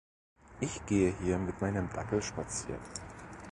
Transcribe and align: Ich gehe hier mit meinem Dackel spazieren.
Ich 0.59 0.83
gehe 0.87 1.13
hier 1.21 1.37
mit 1.37 1.61
meinem 1.61 1.87
Dackel 1.93 2.23
spazieren. 2.23 2.81